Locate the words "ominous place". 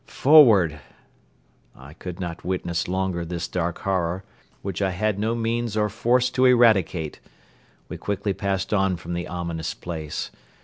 9.27-10.31